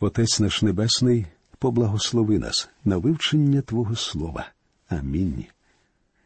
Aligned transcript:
Отець 0.00 0.40
наш 0.40 0.62
Небесний, 0.62 1.26
поблагослови 1.58 2.38
нас 2.38 2.68
на 2.84 2.96
вивчення 2.96 3.60
Твого 3.62 3.96
Слова. 3.96 4.46
Амінь. 4.88 5.44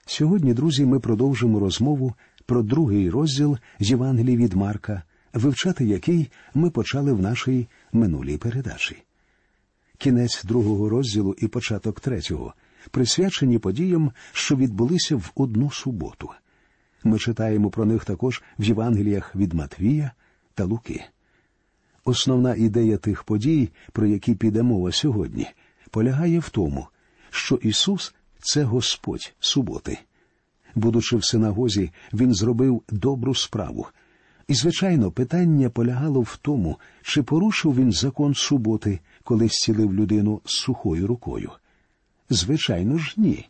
Сьогодні, 0.07 0.55
друзі, 0.55 0.85
ми 0.85 1.01
продовжимо 1.01 1.61
розмову 1.61 2.15
про 2.47 2.63
другий 2.63 3.11
розділ 3.11 3.59
з 3.81 3.91
Євангелії 3.91 4.37
від 4.37 4.53
Марка, 4.53 5.03
вивчати 5.33 5.85
який 5.85 6.31
ми 6.55 6.71
почали 6.71 7.13
в 7.13 7.21
нашій 7.21 7.69
минулій 7.93 8.37
передачі. 8.37 9.03
Кінець 9.99 10.45
другого 10.45 10.89
розділу 10.89 11.35
і 11.39 11.49
початок 11.49 12.01
третього 12.01 12.55
присвячені 12.91 13.59
подіям, 13.59 14.13
що 14.33 14.57
відбулися 14.57 15.17
в 15.17 15.33
одну 15.35 15.71
суботу. 15.71 16.31
Ми 17.05 17.19
читаємо 17.19 17.71
про 17.71 17.85
них 17.85 18.05
також 18.05 18.43
в 18.59 18.65
Євангеліях 18.65 19.37
від 19.37 19.53
Матвія 19.53 20.13
та 20.55 20.65
Луки. 20.65 21.05
Основна 22.05 22.55
ідея 22.55 22.97
тих 22.97 23.25
подій, 23.25 23.69
про 23.93 24.07
які 24.07 24.35
піде 24.35 24.63
мова 24.63 24.93
сьогодні, 24.93 25.47
полягає 25.91 26.39
в 26.39 26.49
тому, 26.49 26.87
що 27.31 27.55
Ісус 27.55 28.15
це 28.39 28.65
Господь 28.65 29.35
суботи. 29.41 29.99
Будучи 30.75 31.17
в 31.17 31.25
синагозі, 31.25 31.91
Він 32.13 32.35
зробив 32.35 32.83
добру 32.89 33.35
справу. 33.35 33.87
І, 34.49 34.55
звичайно, 34.55 35.11
питання 35.11 35.71
полягало 35.71 36.21
в 36.21 36.39
тому, 36.43 36.79
чи 37.03 37.23
порушив 37.23 37.75
він 37.75 37.93
закон 37.93 38.35
суботи, 38.35 39.01
коли 39.25 39.49
зцілив 39.49 39.95
людину 39.95 40.41
з 40.45 40.51
сухою 40.51 41.07
рукою. 41.07 41.51
Звичайно 42.31 42.99
ж, 42.99 43.15
ні. 43.17 43.49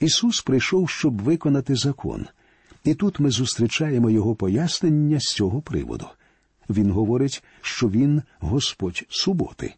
Ісус 0.00 0.40
прийшов, 0.40 0.90
щоб 0.90 1.22
виконати 1.22 1.74
закон, 1.74 2.26
і 2.84 2.94
тут 2.94 3.20
ми 3.20 3.30
зустрічаємо 3.30 4.10
Його 4.10 4.34
пояснення 4.34 5.20
з 5.20 5.24
цього 5.24 5.62
приводу. 5.62 6.06
Він 6.70 6.90
говорить, 6.90 7.44
що 7.60 7.88
він 7.88 8.22
Господь 8.38 9.04
суботи, 9.08 9.74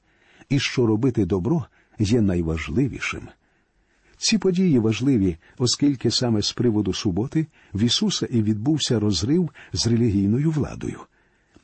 і 0.49 0.59
що 0.59 0.87
робити 0.87 1.25
добро 1.25 1.67
є 1.99 2.21
найважливішим. 2.21 3.29
Ці 4.19 4.39
події 4.39 4.79
важливі, 4.79 5.37
оскільки 5.59 6.11
саме 6.11 6.43
з 6.43 6.53
приводу 6.53 6.93
суботи 6.93 7.47
в 7.75 7.83
Ісуса 7.83 8.27
і 8.27 8.43
відбувся 8.43 9.01
розрив 9.01 9.51
з 9.73 9.87
релігійною 9.87 10.51
владою. 10.51 11.01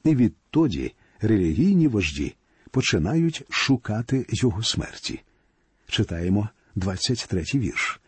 І 0.05 0.15
відтоді 0.15 0.93
релігійні 1.21 1.89
вожді 1.89 2.35
починають 2.71 3.43
шукати 3.49 4.27
його 4.29 4.63
смерті. 4.63 5.21
Читаємо 5.87 6.49
23-й 6.77 7.59
вірш. 7.59 8.01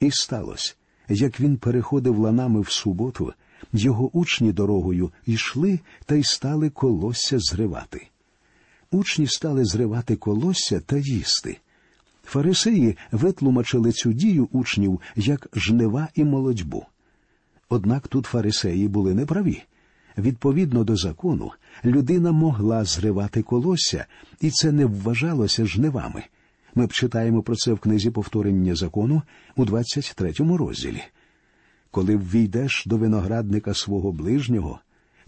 І 0.00 0.10
сталося, 0.10 0.74
як 1.08 1.40
він 1.40 1.56
переходив 1.56 2.18
ланами 2.18 2.60
в 2.60 2.70
суботу, 2.70 3.32
його 3.72 4.18
учні 4.18 4.52
дорогою 4.52 5.10
йшли 5.26 5.80
та 6.06 6.14
й 6.14 6.22
стали 6.22 6.70
колосся 6.70 7.38
зривати. 7.38 8.08
Учні 8.90 9.26
стали 9.26 9.64
зривати 9.64 10.16
колосся 10.16 10.80
та 10.80 10.96
їсти. 10.96 11.58
Фарисеї 12.24 12.96
витлумачили 13.12 13.92
цю 13.92 14.12
дію 14.12 14.48
учнів 14.52 15.00
як 15.16 15.48
жнива 15.54 16.08
і 16.14 16.24
молодьбу. 16.24 16.86
Однак 17.68 18.08
тут 18.08 18.26
фарисеї 18.26 18.88
були 18.88 19.14
неправі. 19.14 19.62
Відповідно 20.18 20.84
до 20.84 20.96
закону, 20.96 21.50
людина 21.84 22.32
могла 22.32 22.84
зривати 22.84 23.42
колосся, 23.42 24.06
і 24.40 24.50
це 24.50 24.72
не 24.72 24.86
вважалося 24.86 25.66
жнивами. 25.66 26.24
Ми 26.74 26.86
б 26.86 26.92
читаємо 26.92 27.42
про 27.42 27.56
це 27.56 27.72
в 27.72 27.78
книзі 27.78 28.10
повторення 28.10 28.74
закону 28.74 29.22
у 29.56 29.64
23 29.64 30.32
розділі. 30.38 31.02
Коли 31.90 32.16
ввійдеш 32.16 32.82
до 32.86 32.96
виноградника 32.96 33.74
свого 33.74 34.12
ближнього, 34.12 34.80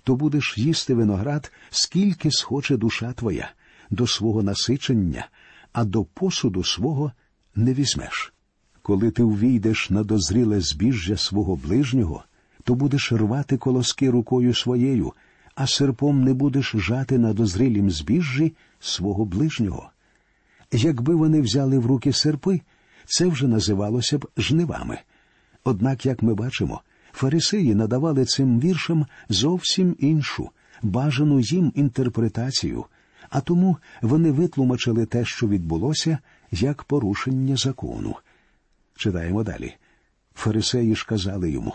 то 0.02 0.16
будеш 0.16 0.58
їсти 0.58 0.94
виноград, 0.94 1.52
скільки 1.70 2.30
схоче 2.30 2.76
душа 2.76 3.12
твоя, 3.12 3.50
до 3.90 4.06
свого 4.06 4.42
насичення, 4.42 5.28
а 5.72 5.84
до 5.84 6.04
посуду 6.04 6.64
свого 6.64 7.12
не 7.54 7.74
візьмеш. 7.74 8.32
Коли 8.82 9.10
ти 9.10 9.24
ввійдеш 9.24 9.90
на 9.90 10.04
дозріле 10.04 10.60
збіжжя 10.60 11.16
свого 11.16 11.56
ближнього, 11.56 12.24
то 12.64 12.74
будеш 12.74 13.12
рвати 13.12 13.56
колоски 13.56 14.10
рукою 14.10 14.54
своєю, 14.54 15.12
а 15.54 15.66
серпом 15.66 16.24
не 16.24 16.34
будеш 16.34 16.72
жати 16.76 17.18
на 17.18 17.32
дозрілім 17.32 17.90
збіжжі 17.90 18.52
свого 18.80 19.24
ближнього. 19.24 19.90
Якби 20.72 21.14
вони 21.14 21.40
взяли 21.40 21.78
в 21.78 21.86
руки 21.86 22.12
серпи, 22.12 22.60
це 23.06 23.26
вже 23.26 23.48
називалося 23.48 24.18
б 24.18 24.28
жнивами. 24.36 24.98
Однак, 25.70 26.06
як 26.06 26.22
ми 26.22 26.34
бачимо, 26.34 26.80
фарисеї 27.12 27.74
надавали 27.74 28.24
цим 28.24 28.60
віршам 28.60 29.06
зовсім 29.28 29.96
іншу, 29.98 30.50
бажану 30.82 31.40
їм 31.40 31.72
інтерпретацію, 31.74 32.84
а 33.28 33.40
тому 33.40 33.76
вони 34.02 34.30
витлумачили 34.30 35.06
те, 35.06 35.24
що 35.24 35.48
відбулося, 35.48 36.18
як 36.50 36.84
порушення 36.84 37.56
закону. 37.56 38.16
Читаємо 38.96 39.42
далі. 39.42 39.74
Фарисеї 40.34 40.94
ж 40.94 41.06
казали 41.06 41.50
йому 41.50 41.74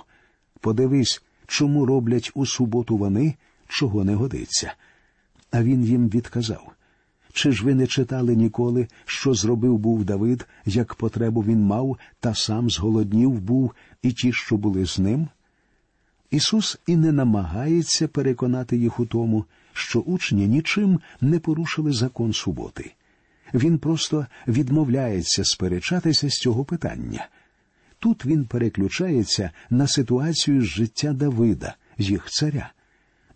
Подивись, 0.59 1.23
чому 1.47 1.85
роблять 1.85 2.31
у 2.33 2.45
суботу 2.45 2.97
вони, 2.97 3.35
чого 3.67 4.03
не 4.03 4.15
годиться. 4.15 4.73
А 5.51 5.63
він 5.63 5.85
їм 5.85 6.09
відказав 6.09 6.71
чи 7.35 7.51
ж 7.51 7.65
ви 7.65 7.75
не 7.75 7.87
читали 7.87 8.35
ніколи, 8.35 8.87
що 9.05 9.33
зробив 9.33 9.77
був 9.77 10.05
Давид, 10.05 10.47
як 10.65 10.95
потребу 10.95 11.41
він 11.41 11.61
мав, 11.61 11.97
та 12.19 12.35
сам 12.35 12.69
зголоднів 12.69 13.39
був, 13.39 13.71
і 14.01 14.11
ті, 14.11 14.33
що 14.33 14.57
були 14.57 14.85
з 14.85 14.99
ним? 14.99 15.27
Ісус 16.31 16.79
і 16.87 16.95
не 16.95 17.11
намагається 17.11 18.07
переконати 18.07 18.77
їх 18.77 18.99
у 18.99 19.05
тому, 19.05 19.45
що 19.73 19.99
учні 19.99 20.47
нічим 20.47 20.99
не 21.21 21.39
порушили 21.39 21.93
закон 21.93 22.33
суботи. 22.33 22.93
Він 23.53 23.77
просто 23.77 24.25
відмовляється 24.47 25.43
сперечатися 25.45 26.29
з 26.29 26.33
цього 26.33 26.65
питання. 26.65 27.27
Тут 27.99 28.25
він 28.25 28.45
переключається 28.45 29.51
на 29.69 29.87
ситуацію 29.87 30.61
з 30.61 30.65
життя 30.65 31.13
Давида, 31.13 31.75
їх 31.97 32.29
царя. 32.29 32.71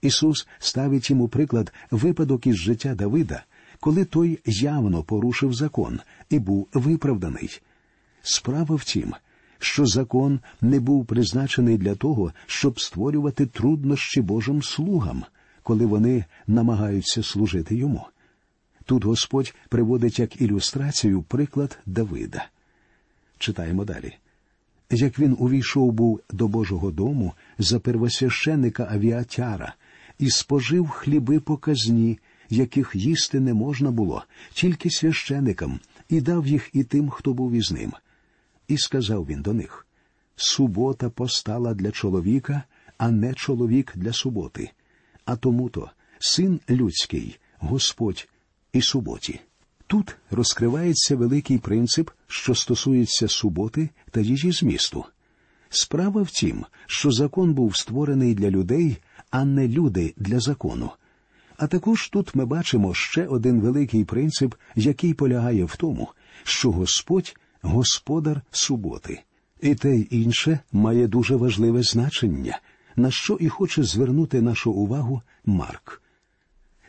Ісус 0.02 0.48
ставить 0.60 1.10
йому 1.10 1.28
приклад 1.28 1.74
випадок 1.92 2.48
із 2.48 2.56
життя 2.56 2.96
Давида, 2.96 3.44
коли 3.80 4.06
той 4.06 4.40
явно 4.46 5.04
порушив 5.04 5.54
закон 5.54 6.00
і 6.30 6.40
був 6.40 6.68
виправданий. 6.74 7.62
Справа 8.22 8.76
в 8.76 8.84
тім, 8.84 9.14
що 9.60 9.86
закон 9.86 10.40
не 10.62 10.80
був 10.80 11.06
призначений 11.06 11.78
для 11.78 11.96
того, 11.96 12.34
щоб 12.46 12.82
створювати 12.82 13.46
труднощі 13.46 14.22
Божим 14.22 14.64
слугам, 14.64 15.24
коли 15.64 15.86
вони 15.86 16.26
намагаються 16.48 17.24
служити 17.24 17.76
йому. 17.76 18.06
Тут 18.86 19.06
Господь 19.06 19.56
приводить 19.70 20.20
як 20.20 20.42
ілюстрацію 20.42 21.22
приклад 21.22 21.80
Давида. 21.86 22.46
Читаємо 23.38 23.86
далі. 23.86 24.16
Як 24.92 25.20
він 25.20 25.36
увійшов 25.40 25.92
був 25.92 26.22
до 26.30 26.48
Божого 26.48 26.92
дому 26.92 27.34
за 27.60 27.80
первосвященика 27.80 28.88
авіатяра 28.92 29.74
і 30.20 30.30
спожив 30.30 30.90
хліби 30.90 31.40
показні, 31.40 32.20
яких 32.50 32.92
їсти 32.94 33.40
не 33.40 33.54
можна 33.54 33.92
було, 33.92 34.24
тільки 34.54 34.90
священикам, 34.90 35.80
і 36.10 36.22
дав 36.22 36.48
їх 36.48 36.70
і 36.74 36.84
тим, 36.84 37.10
хто 37.10 37.34
був 37.34 37.52
із 37.52 37.72
ним. 37.72 37.94
І 38.68 38.78
сказав 38.78 39.26
він 39.26 39.42
до 39.42 39.54
них 39.54 39.86
Субота 40.36 41.10
постала 41.10 41.74
для 41.74 41.92
чоловіка, 41.92 42.64
а 42.98 43.12
не 43.12 43.34
чоловік 43.34 43.94
для 43.96 44.14
суботи. 44.14 44.70
А 45.26 45.36
тому 45.36 45.70
то 45.70 45.90
син 46.20 46.60
людський, 46.70 47.40
Господь 47.60 48.28
і 48.74 48.82
суботі. 48.82 49.40
Тут 49.88 50.16
розкривається 50.32 51.16
великий 51.16 51.58
принцип, 51.58 52.10
що 52.28 52.56
стосується 52.56 53.28
суботи 53.28 53.90
та 54.12 54.22
її 54.22 54.52
змісту. 54.52 55.06
Справа 55.70 56.22
в 56.22 56.30
тім, 56.30 56.66
що 56.86 57.12
закон 57.12 57.54
був 57.54 57.78
створений 57.78 58.36
для 58.36 58.50
людей, 58.50 58.98
а 59.32 59.46
не 59.46 59.68
люди 59.68 60.14
для 60.18 60.40
закону. 60.40 60.92
А 61.60 61.68
також 61.68 62.10
тут 62.10 62.36
ми 62.36 62.46
бачимо 62.46 62.94
ще 62.94 63.26
один 63.26 63.62
великий 63.62 64.06
принцип, 64.06 64.56
який 64.76 65.14
полягає 65.14 65.66
в 65.66 65.76
тому, 65.76 66.08
що 66.44 66.72
Господь 66.72 67.36
господар 67.62 68.42
суботи, 68.52 69.22
і 69.62 69.76
те 69.76 69.96
й 69.96 70.08
інше 70.12 70.60
має 70.72 71.08
дуже 71.08 71.36
важливе 71.36 71.84
значення, 71.84 72.60
на 72.96 73.12
що 73.12 73.34
і 73.34 73.50
хоче 73.50 73.84
звернути 73.84 74.42
нашу 74.42 74.72
увагу 74.72 75.22
Марк. 75.46 76.02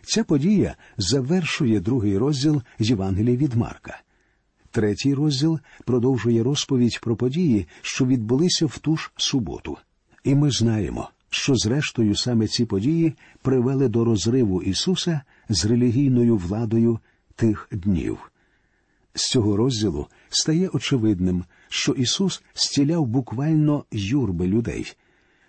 Ця 0.03 0.25
подія 0.25 0.77
завершує 0.97 1.81
другий 1.81 2.19
розділ 2.19 2.63
Євангелія 2.79 3.37
від 3.37 3.55
Марка. 3.55 4.01
Третій 4.71 5.15
розділ 5.15 5.61
продовжує 5.85 6.43
розповідь 6.43 7.01
про 7.03 7.17
події, 7.17 7.67
що 7.83 8.07
відбулися 8.07 8.67
в 8.67 8.79
ту 8.79 8.97
ж 8.97 9.11
суботу. 9.17 9.79
І 10.25 10.35
ми 10.35 10.51
знаємо, 10.51 11.11
що 11.31 11.55
зрештою 11.57 12.17
саме 12.17 12.47
ці 12.47 12.65
події 12.65 13.15
привели 13.43 13.89
до 13.89 14.05
розриву 14.05 14.63
Ісуса 14.63 15.21
з 15.49 15.65
релігійною 15.65 16.37
владою 16.37 16.99
тих 17.37 17.69
днів. 17.73 18.31
З 19.15 19.31
цього 19.31 19.57
розділу 19.57 20.07
стає 20.29 20.69
очевидним, 20.69 21.45
що 21.69 21.93
Ісус 21.93 22.43
зціляв 22.55 23.07
буквально 23.07 23.85
юрби 23.91 24.47
людей. 24.47 24.97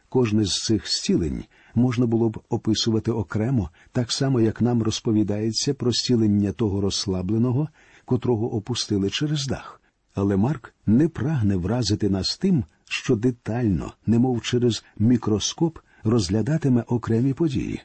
Кожне 0.09 0.45
з 0.45 0.53
цих 0.53 0.87
зцілень 0.87 1.43
можна 1.75 2.05
було 2.05 2.29
б 2.29 2.39
описувати 2.49 3.11
окремо, 3.11 3.69
так 3.91 4.11
само, 4.11 4.41
як 4.41 4.61
нам 4.61 4.83
розповідається 4.83 5.73
про 5.73 5.91
зцілення 5.91 6.51
того 6.51 6.81
розслабленого, 6.81 7.67
котрого 8.05 8.53
опустили 8.55 9.09
через 9.09 9.47
дах. 9.47 9.81
Але 10.15 10.37
Марк 10.37 10.73
не 10.85 11.07
прагне 11.07 11.55
вразити 11.55 12.09
нас 12.09 12.37
тим, 12.37 12.63
що 12.91 13.15
детально, 13.15 13.93
немов 14.05 14.41
через 14.41 14.83
мікроскоп, 14.99 15.79
розглядатиме 16.03 16.83
окремі 16.87 17.33
події. 17.33 17.81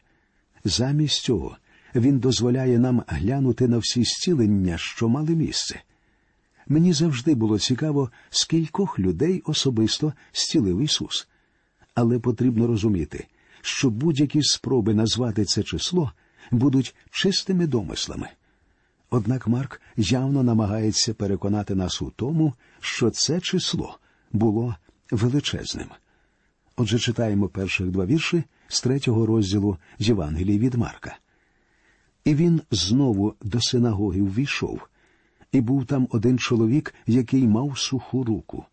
Замість 0.64 1.22
цього 1.22 1.56
він 1.94 2.18
дозволяє 2.18 2.78
нам 2.78 3.02
глянути 3.06 3.68
на 3.68 3.78
всі 3.78 4.04
зцілення, 4.04 4.78
що 4.78 5.08
мали 5.08 5.34
місце. 5.34 5.82
Мені 6.68 6.92
завжди 6.92 7.34
було 7.34 7.58
цікаво, 7.58 8.10
скількох 8.30 8.98
людей 8.98 9.42
особисто 9.44 10.12
зцілив 10.32 10.80
Ісус. 10.80 11.28
Але 11.94 12.18
потрібно 12.18 12.66
розуміти, 12.66 13.26
що 13.62 13.90
будь-які 13.90 14.42
спроби 14.42 14.94
назвати 14.94 15.44
це 15.44 15.62
число 15.62 16.12
будуть 16.50 16.94
чистими 17.10 17.66
домислами. 17.66 18.28
Однак 19.10 19.46
Марк 19.46 19.80
явно 19.96 20.42
намагається 20.42 21.14
переконати 21.14 21.74
нас 21.74 22.02
у 22.02 22.12
тому, 22.16 22.54
що 22.80 23.10
це 23.10 23.40
число 23.40 23.98
було 24.32 24.76
величезним. 25.10 25.86
Отже, 26.76 26.98
читаємо 26.98 27.48
перших 27.48 27.86
два 27.86 28.06
вірші 28.06 28.44
з 28.68 28.80
третього 28.80 29.26
розділу 29.26 29.78
з 29.98 30.08
Євангелії 30.08 30.58
від 30.58 30.74
Марка. 30.74 31.18
І 32.24 32.34
він 32.34 32.60
знову 32.70 33.34
до 33.42 33.60
синагоги 33.60 34.22
ввійшов, 34.22 34.88
і 35.52 35.60
був 35.60 35.86
там 35.86 36.08
один 36.10 36.38
чоловік, 36.38 36.94
який 37.06 37.46
мав 37.48 37.78
суху 37.78 38.24
руку. 38.24 38.64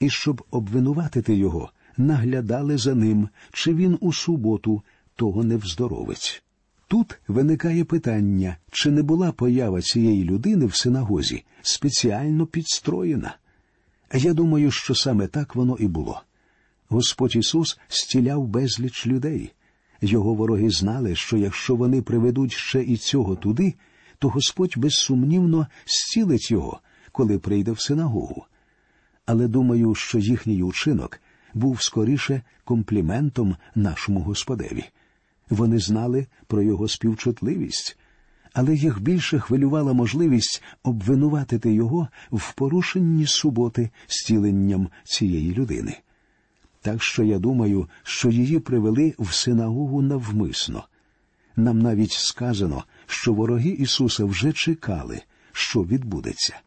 І 0.00 0.10
щоб 0.10 0.42
обвинуватити 0.50 1.34
його, 1.34 1.70
наглядали 1.96 2.78
за 2.78 2.94
ним, 2.94 3.28
чи 3.52 3.74
він 3.74 3.98
у 4.00 4.12
суботу 4.12 4.82
того 5.16 5.44
не 5.44 5.56
вздоровець. 5.56 6.42
Тут 6.88 7.20
виникає 7.28 7.84
питання, 7.84 8.56
чи 8.70 8.90
не 8.90 9.02
була 9.02 9.32
поява 9.32 9.80
цієї 9.80 10.24
людини 10.24 10.66
в 10.66 10.74
синагозі 10.74 11.44
спеціально 11.62 12.46
підстроєна. 12.46 13.36
Я 14.14 14.34
думаю, 14.34 14.70
що 14.70 14.94
саме 14.94 15.26
так 15.26 15.54
воно 15.54 15.76
і 15.80 15.88
було. 15.88 16.22
Господь 16.88 17.36
Ісус 17.36 17.78
стіляв 17.88 18.46
безліч 18.46 19.06
людей. 19.06 19.52
Його 20.00 20.34
вороги 20.34 20.70
знали, 20.70 21.14
що 21.14 21.36
якщо 21.36 21.76
вони 21.76 22.02
приведуть 22.02 22.52
ще 22.52 22.82
і 22.82 22.96
цього 22.96 23.36
туди, 23.36 23.74
то 24.18 24.28
Господь 24.28 24.74
безсумнівно 24.76 25.66
зцілить 25.86 26.50
його, 26.50 26.80
коли 27.12 27.38
прийде 27.38 27.72
в 27.72 27.80
синагогу. 27.80 28.44
Але 29.26 29.48
думаю, 29.48 29.94
що 29.94 30.18
їхній 30.18 30.62
учинок 30.62 31.20
був 31.54 31.82
скоріше 31.82 32.42
компліментом 32.64 33.56
нашому 33.74 34.20
Господеві. 34.20 34.84
Вони 35.50 35.78
знали 35.78 36.26
про 36.46 36.62
його 36.62 36.88
співчутливість, 36.88 37.98
але 38.52 38.74
їх 38.74 39.00
більше 39.00 39.38
хвилювала 39.38 39.92
можливість 39.92 40.62
обвинуватити 40.82 41.72
його 41.72 42.08
в 42.32 42.52
порушенні 42.52 43.26
суботи 43.26 43.90
зціленням 44.08 44.88
цієї 45.04 45.54
людини. 45.54 45.96
Так 46.82 47.02
що 47.02 47.24
я 47.24 47.38
думаю, 47.38 47.88
що 48.02 48.30
її 48.30 48.58
привели 48.58 49.14
в 49.18 49.32
синагогу 49.32 50.02
навмисно. 50.02 50.84
Нам 51.56 51.78
навіть 51.78 52.12
сказано, 52.12 52.84
що 53.06 53.32
вороги 53.32 53.70
Ісуса 53.70 54.24
вже 54.24 54.52
чекали, 54.52 55.22
що 55.52 55.82
відбудеться. 55.82 56.60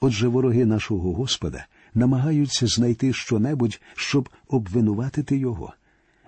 Отже, 0.00 0.28
вороги 0.28 0.64
нашого 0.64 1.12
Господа 1.12 1.66
намагаються 1.94 2.66
знайти 2.66 3.12
щонебудь, 3.12 3.80
щоб 3.94 4.28
обвинуватити 4.48 5.38
Його. 5.38 5.72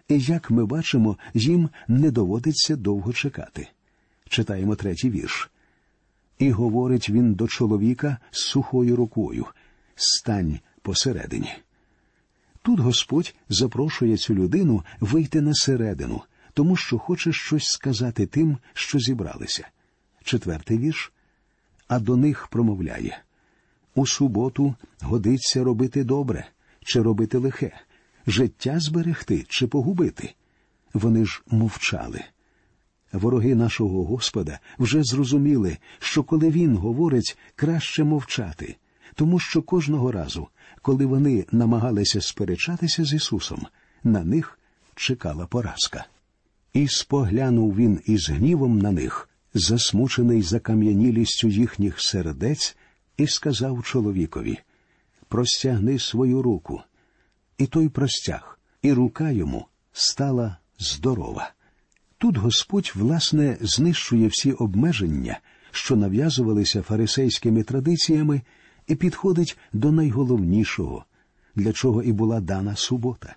І 0.08 0.18
як 0.18 0.50
ми 0.50 0.66
бачимо, 0.66 1.18
їм 1.34 1.68
не 1.88 2.10
доводиться 2.10 2.76
довго 2.76 3.12
чекати. 3.12 3.68
Читаємо 4.28 4.76
третій 4.76 5.10
вірш. 5.10 5.50
І 6.38 6.50
говорить 6.50 7.10
він 7.10 7.34
до 7.34 7.48
чоловіка 7.48 8.18
з 8.30 8.38
сухою 8.40 8.96
рукою 8.96 9.46
Стань 9.94 10.58
посередині. 10.82 11.52
Тут 12.62 12.80
Господь 12.80 13.34
запрошує 13.48 14.16
цю 14.16 14.34
людину 14.34 14.84
вийти 15.00 15.40
на 15.40 15.54
середину, 15.54 16.22
тому 16.54 16.76
що 16.76 16.98
хоче 16.98 17.32
щось 17.32 17.64
сказати 17.64 18.26
тим, 18.26 18.58
що 18.74 18.98
зібралися. 18.98 19.68
Четвертий 20.24 20.78
вірш. 20.78 21.12
А 21.88 21.98
до 21.98 22.16
них 22.16 22.48
промовляє 22.48 23.22
у 23.96 24.06
суботу 24.06 24.74
годиться 25.00 25.64
робити 25.64 26.04
добре 26.04 26.46
чи 26.84 27.02
робити 27.02 27.38
лихе, 27.38 27.72
життя 28.26 28.80
зберегти 28.80 29.44
чи 29.48 29.66
погубити. 29.66 30.34
Вони 30.94 31.24
ж 31.24 31.42
мовчали. 31.46 32.24
Вороги 33.16 33.54
нашого 33.54 34.04
Господа 34.04 34.58
вже 34.78 35.02
зрозуміли, 35.02 35.76
що 35.98 36.22
коли 36.22 36.50
він 36.50 36.76
говорить, 36.76 37.38
краще 37.54 38.04
мовчати, 38.04 38.76
тому 39.14 39.38
що 39.38 39.62
кожного 39.62 40.12
разу, 40.12 40.48
коли 40.82 41.06
вони 41.06 41.46
намагалися 41.52 42.20
сперечатися 42.20 43.04
з 43.04 43.12
Ісусом, 43.12 43.66
на 44.04 44.24
них 44.24 44.58
чекала 44.94 45.46
поразка. 45.46 46.06
І 46.72 46.88
споглянув 46.88 47.76
він 47.76 48.00
із 48.04 48.28
гнівом 48.28 48.78
на 48.78 48.92
них, 48.92 49.28
засмучений 49.54 50.42
закам'янілістю 50.42 51.48
їхніх 51.48 52.00
сердець, 52.00 52.76
і 53.16 53.26
сказав 53.26 53.82
чоловікові 53.82 54.58
Простягни 55.28 55.98
свою 55.98 56.42
руку. 56.42 56.82
І 57.58 57.66
той 57.66 57.88
простяг, 57.88 58.58
і 58.82 58.92
рука 58.92 59.30
йому 59.30 59.66
стала 59.92 60.56
здорова. 60.78 61.52
Тут 62.18 62.36
Господь, 62.36 62.92
власне, 62.94 63.56
знищує 63.60 64.28
всі 64.28 64.52
обмеження, 64.52 65.38
що 65.70 65.96
нав'язувалися 65.96 66.82
фарисейськими 66.82 67.62
традиціями, 67.62 68.42
і 68.86 68.94
підходить 68.94 69.58
до 69.72 69.92
найголовнішого, 69.92 71.04
для 71.54 71.72
чого 71.72 72.02
і 72.02 72.12
була 72.12 72.40
дана 72.40 72.76
субота. 72.76 73.36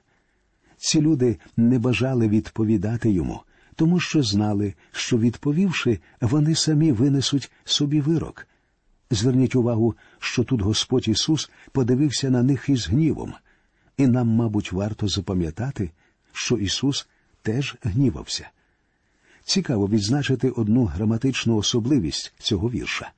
Ці 0.77 1.01
люди 1.01 1.37
не 1.57 1.79
бажали 1.79 2.27
відповідати 2.27 3.11
йому, 3.11 3.41
тому 3.75 3.99
що 3.99 4.23
знали, 4.23 4.73
що, 4.91 5.17
відповівши, 5.17 5.99
вони 6.21 6.55
самі 6.55 6.91
винесуть 6.91 7.51
собі 7.65 8.01
вирок. 8.01 8.47
Зверніть 9.11 9.55
увагу, 9.55 9.95
що 10.19 10.43
тут 10.43 10.61
Господь 10.61 11.07
Ісус 11.07 11.51
подивився 11.71 12.29
на 12.29 12.43
них 12.43 12.69
із 12.69 12.87
гнівом, 12.87 13.33
і 13.97 14.07
нам, 14.07 14.27
мабуть, 14.27 14.71
варто 14.71 15.07
запам'ятати, 15.07 15.91
що 16.33 16.57
Ісус 16.57 17.07
теж 17.41 17.75
гнівався. 17.83 18.49
Цікаво 19.49 19.87
відзначити 19.87 20.49
одну 20.49 20.85
граматичну 20.85 21.57
особливість 21.57 22.33
цього 22.39 22.69
вірша. 22.69 23.11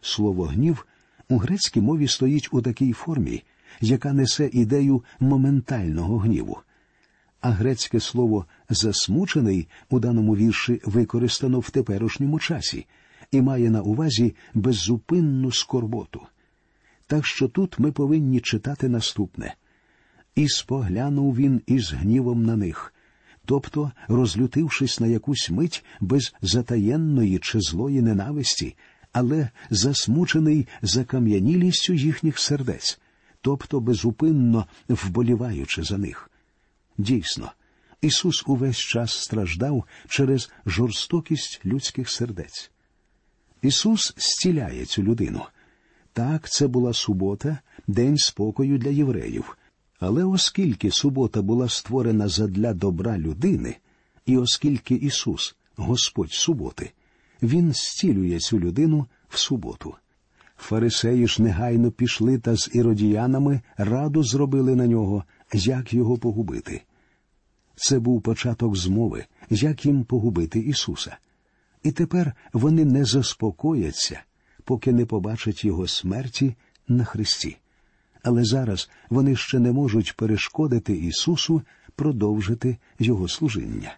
Слово 0.00 0.44
гнів 0.44 0.86
у 1.28 1.36
грецькій 1.38 1.80
мові 1.80 2.08
стоїть 2.08 2.48
у 2.52 2.62
такій 2.62 2.92
формі, 2.92 3.42
яка 3.80 4.12
несе 4.12 4.50
ідею 4.52 5.04
моментального 5.20 6.18
гніву. 6.18 6.58
А 7.40 7.50
грецьке 7.50 8.00
слово 8.00 8.46
засмучений 8.68 9.68
у 9.90 10.00
даному 10.00 10.36
вірші 10.36 10.80
використано 10.84 11.60
в 11.60 11.70
теперішньому 11.70 12.38
часі 12.38 12.86
і 13.30 13.42
має 13.42 13.70
на 13.70 13.82
увазі 13.82 14.34
беззупинну 14.54 15.52
скорботу. 15.52 16.20
Так 17.06 17.26
що 17.26 17.48
тут 17.48 17.78
ми 17.78 17.92
повинні 17.92 18.40
читати 18.40 18.88
наступне 18.88 19.54
і 20.34 20.48
споглянув 20.48 21.36
він 21.36 21.62
із 21.66 21.92
гнівом 21.92 22.46
на 22.46 22.56
них, 22.56 22.94
тобто, 23.48 23.92
розлютившись 24.08 25.00
на 25.00 25.06
якусь 25.06 25.50
мить 25.50 25.84
без 26.00 26.34
затаєнної 26.42 27.38
чи 27.38 27.60
злої 27.60 28.02
ненависті, 28.02 28.76
але 29.12 29.50
засмучений 29.70 30.68
закам'янілістю 30.82 31.92
їхніх 31.92 32.38
сердець, 32.38 33.00
тобто 33.40 33.80
безупинно 33.80 34.66
вболіваючи 34.88 35.82
за 35.82 35.98
них. 35.98 36.30
Дійсно, 36.98 37.52
Ісус 38.00 38.44
увесь 38.46 38.78
час 38.78 39.22
страждав 39.22 39.84
через 40.08 40.50
жорстокість 40.66 41.60
людських 41.64 42.10
сердець. 42.10 42.70
Ісус 43.62 44.14
зціляє 44.16 44.84
цю 44.84 45.02
людину. 45.02 45.42
Так, 46.12 46.50
це 46.50 46.66
була 46.66 46.92
субота, 46.92 47.58
день 47.86 48.18
спокою 48.18 48.78
для 48.78 48.90
євреїв. 48.90 49.57
Але 49.98 50.24
оскільки 50.24 50.90
субота 50.90 51.42
була 51.42 51.68
створена 51.68 52.28
задля 52.28 52.74
добра 52.74 53.18
людини, 53.18 53.76
і 54.26 54.36
оскільки 54.36 54.94
Ісус, 54.94 55.56
Господь 55.76 56.32
суботи, 56.32 56.90
Він 57.42 57.72
зцілює 57.72 58.38
цю 58.38 58.58
людину 58.58 59.06
в 59.28 59.38
суботу. 59.38 59.94
Фарисеї 60.56 61.28
ж 61.28 61.42
негайно 61.42 61.90
пішли 61.90 62.38
та 62.38 62.56
з 62.56 62.70
іродіянами 62.72 63.60
раду 63.76 64.22
зробили 64.22 64.74
на 64.74 64.86
нього, 64.86 65.24
як 65.54 65.94
його 65.94 66.18
погубити. 66.18 66.82
Це 67.76 67.98
був 67.98 68.22
початок 68.22 68.76
змови, 68.76 69.24
як 69.50 69.86
їм 69.86 70.04
погубити 70.04 70.60
Ісуса. 70.60 71.16
І 71.82 71.92
тепер 71.92 72.32
вони 72.52 72.84
не 72.84 73.04
заспокояться, 73.04 74.20
поки 74.64 74.92
не 74.92 75.06
побачать 75.06 75.64
Його 75.64 75.88
смерті 75.88 76.54
на 76.88 77.04
Христі. 77.04 77.56
Але 78.22 78.44
зараз 78.44 78.90
вони 79.10 79.36
ще 79.36 79.58
не 79.58 79.72
можуть 79.72 80.16
перешкодити 80.16 80.92
Ісусу 80.92 81.62
продовжити 81.96 82.76
його 82.98 83.28
служіння. 83.28 83.96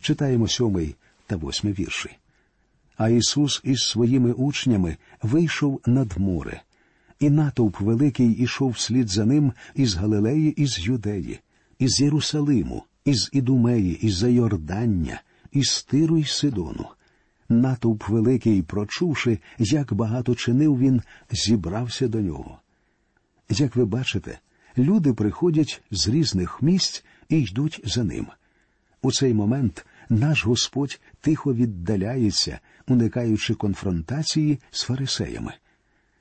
Читаємо 0.00 0.48
сьомий 0.48 0.96
та 1.26 1.36
восьмий 1.36 1.72
вірші. 1.72 2.10
А 2.96 3.08
Ісус 3.08 3.60
із 3.64 3.80
своїми 3.80 4.32
учнями 4.32 4.96
вийшов 5.22 5.80
над 5.86 6.18
море, 6.18 6.62
і 7.20 7.30
натовп 7.30 7.80
великий 7.80 8.32
ішов 8.32 8.70
вслід 8.70 9.08
за 9.08 9.24
ним 9.24 9.52
із 9.74 9.94
Галилеї, 9.94 10.50
із 10.50 10.78
Юдеї, 10.78 11.40
із 11.78 12.00
Єрусалиму, 12.00 12.84
із 13.04 13.30
Ідумеї, 13.32 14.06
із 14.06 14.16
Зайордання, 14.16 15.22
із 15.52 15.82
Тиру 15.82 16.18
й 16.18 16.24
Сидону. 16.24 16.86
Натовп 17.48 18.08
великий, 18.08 18.62
прочувши, 18.62 19.38
як 19.58 19.92
багато 19.92 20.34
чинив 20.34 20.78
він, 20.78 21.02
зібрався 21.30 22.08
до 22.08 22.20
нього. 22.20 22.61
Як 23.52 23.76
ви 23.76 23.84
бачите, 23.84 24.38
люди 24.78 25.12
приходять 25.12 25.82
з 25.90 26.08
різних 26.08 26.62
місць 26.62 27.04
і 27.28 27.40
йдуть 27.40 27.80
за 27.84 28.04
ним. 28.04 28.26
У 29.02 29.12
цей 29.12 29.34
момент 29.34 29.86
наш 30.08 30.46
Господь 30.46 31.00
тихо 31.20 31.54
віддаляється, 31.54 32.60
уникаючи 32.88 33.54
конфронтації 33.54 34.58
з 34.70 34.82
фарисеями. 34.82 35.54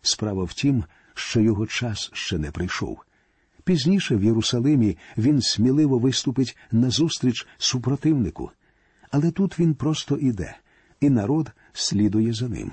Справа 0.02 0.44
в 0.44 0.54
тім, 0.54 0.84
що 1.14 1.40
його 1.40 1.68
час 1.68 2.10
ще 2.14 2.38
не 2.38 2.52
прийшов. 2.52 3.00
Пізніше 3.64 4.16
в 4.16 4.24
Єрусалимі 4.24 4.98
він 5.18 5.42
сміливо 5.42 6.00
виступить 6.00 6.58
назустріч 6.72 7.48
супротивнику, 7.58 8.52
але 9.12 9.32
тут 9.32 9.60
він 9.60 9.74
просто 9.74 10.18
іде, 10.18 10.58
і 11.00 11.10
народ 11.10 11.52
слідує 11.74 12.34
за 12.34 12.50
ним. 12.50 12.72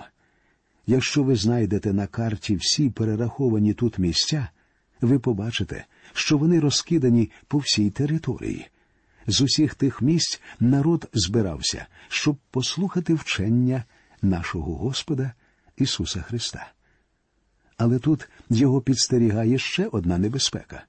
Якщо 0.91 1.23
ви 1.23 1.37
знайдете 1.37 1.93
на 1.93 2.07
карті 2.07 2.57
всі 2.57 2.91
перераховані 2.91 3.75
тут 3.75 3.99
місця, 3.99 4.49
ви 5.01 5.19
побачите, 5.19 5.85
що 6.13 6.39
вони 6.39 6.61
розкидані 6.61 7.31
по 7.49 7.59
всій 7.59 7.91
території. 7.91 8.67
З 9.27 9.41
усіх 9.41 9.75
тих 9.75 10.03
місць 10.03 10.41
народ 10.61 11.09
збирався, 11.13 11.87
щоб 12.09 12.37
послухати 12.51 13.15
вчення 13.15 13.85
нашого 14.23 14.75
Господа 14.75 15.33
Ісуса 15.77 16.21
Христа. 16.21 16.73
Але 17.77 17.99
тут 17.99 18.29
його 18.51 18.81
підстерігає 18.81 19.59
ще 19.59 19.87
одна 19.87 20.19
небезпека. 20.19 20.83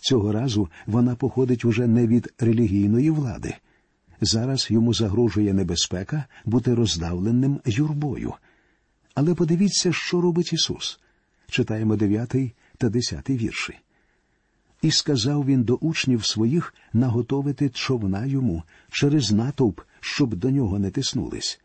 Цього 0.00 0.32
разу 0.32 0.68
вона 0.86 1.14
походить 1.14 1.64
уже 1.64 1.86
не 1.86 2.06
від 2.06 2.34
релігійної 2.38 3.10
влади. 3.10 3.54
Зараз 4.20 4.70
йому 4.70 4.94
загрожує 4.94 5.54
небезпека 5.54 6.24
бути 6.44 6.74
роздавленим 6.74 7.60
юрбою. 7.64 8.34
Але 9.18 9.34
подивіться, 9.34 9.92
що 9.92 10.20
робить 10.20 10.52
Ісус. 10.52 11.00
Читаємо 11.50 11.96
дев'ятий 11.96 12.52
та 12.76 12.88
десятий 12.88 13.36
вірші. 13.36 13.78
І 14.82 14.90
сказав 14.90 15.46
він 15.46 15.62
до 15.62 15.74
учнів 15.74 16.24
своїх 16.24 16.74
наготовити 16.92 17.68
човна 17.68 18.26
йому 18.26 18.62
через 18.90 19.32
натовп, 19.32 19.80
щоб 20.00 20.34
до 20.34 20.50
нього 20.50 20.78
не 20.78 20.90
тиснулись. 20.90 21.60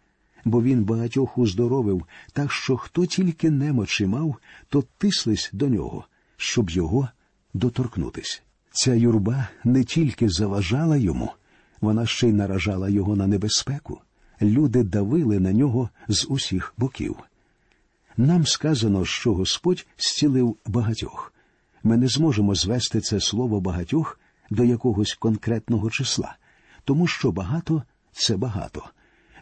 Бо 0.46 0.64
він 0.64 0.84
багатьох 0.84 1.38
уздоровив, 1.38 2.06
так 2.32 2.52
що 2.52 2.78
хто 2.78 3.06
тільки 3.06 3.52
немочі 3.52 4.06
мав, 4.06 4.36
то 4.70 4.84
тислись 4.98 5.50
до 5.54 5.68
нього, 5.68 6.06
щоб 6.38 6.70
його 6.70 7.10
доторкнутись. 7.54 8.44
Ця 8.72 8.94
юрба 8.94 9.48
не 9.64 9.84
тільки 9.84 10.30
заважала 10.30 10.98
йому, 10.98 11.32
вона 11.82 12.06
ще 12.06 12.28
й 12.30 12.34
наражала 12.34 12.90
його 12.90 13.16
на 13.16 13.28
небезпеку. 13.28 14.02
Люди 14.42 14.84
давили 14.84 15.40
на 15.40 15.52
нього 15.52 15.90
з 16.08 16.26
усіх 16.30 16.74
боків. 16.78 17.16
Нам 18.18 18.46
сказано, 18.46 19.06
що 19.06 19.34
Господь 19.34 19.86
зцілив 19.98 20.58
багатьох. 20.66 21.34
Ми 21.84 21.98
не 21.98 22.08
зможемо 22.08 22.56
звести 22.56 23.02
це 23.02 23.20
слово 23.20 23.62
багатьох 23.62 24.20
до 24.50 24.64
якогось 24.64 25.14
конкретного 25.14 25.90
числа, 25.90 26.36
тому 26.84 27.08
що 27.08 27.32
багато 27.32 27.84
це 28.12 28.38
багато. 28.38 28.84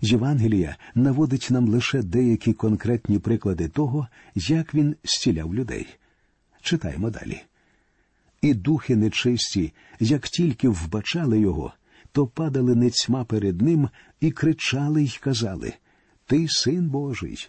Євангелія 0.01 0.75
наводить 0.95 1.47
нам 1.51 1.67
лише 1.67 2.01
деякі 2.01 2.53
конкретні 2.53 3.19
приклади 3.19 3.67
того, 3.67 4.07
як 4.35 4.73
він 4.73 4.95
зціляв 5.03 5.55
людей. 5.55 5.87
Читаємо 6.61 7.09
далі. 7.09 7.41
І 8.41 8.53
духи 8.53 8.95
нечисті, 8.95 9.73
як 9.99 10.27
тільки 10.27 10.69
вбачали 10.69 11.39
його, 11.39 11.73
то 12.11 12.27
падали 12.27 12.75
нецьма 12.75 13.23
перед 13.23 13.61
ним 13.61 13.89
і 14.19 14.31
кричали 14.31 15.03
й 15.03 15.17
казали 15.21 15.73
Ти 16.25 16.47
син 16.47 16.89
Божий. 16.89 17.47